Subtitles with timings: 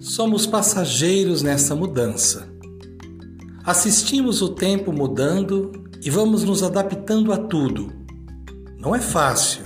[0.00, 2.48] Somos passageiros nessa mudança.
[3.62, 5.72] Assistimos o tempo mudando
[6.02, 7.92] e vamos nos adaptando a tudo.
[8.78, 9.62] Não é fácil,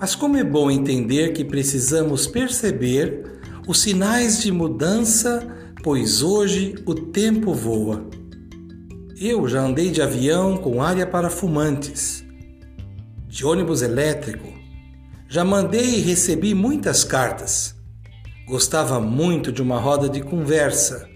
[0.00, 5.46] mas como é bom entender que precisamos perceber os sinais de mudança,
[5.82, 8.06] pois hoje o tempo voa.
[9.20, 12.24] Eu já andei de avião com área para fumantes,
[13.28, 14.48] de ônibus elétrico,
[15.28, 17.81] já mandei e recebi muitas cartas
[18.46, 21.08] Gostava muito de uma roda de conversa.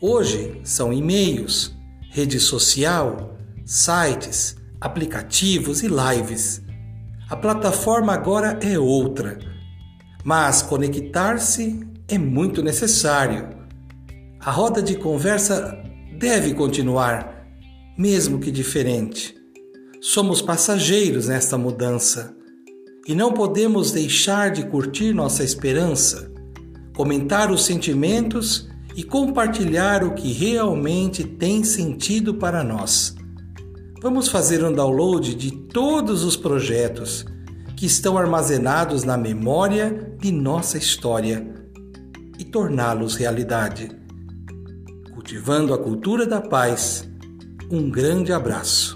[0.00, 1.74] Hoje são e-mails,
[2.10, 6.60] rede social, sites, aplicativos e lives.
[7.30, 9.38] A plataforma agora é outra,
[10.24, 13.50] mas conectar-se é muito necessário.
[14.40, 15.80] A roda de conversa
[16.18, 17.46] deve continuar,
[17.96, 19.34] mesmo que diferente.
[20.00, 22.34] Somos passageiros nesta mudança
[23.06, 26.32] e não podemos deixar de curtir nossa esperança,
[26.96, 33.14] comentar os sentimentos e compartilhar o que realmente tem sentido para nós.
[34.00, 37.24] Vamos fazer um download de todos os projetos
[37.76, 41.46] que estão armazenados na memória de nossa história
[42.38, 43.90] e torná-los realidade.
[45.12, 47.08] Cultivando a cultura da paz,
[47.70, 48.93] um grande abraço.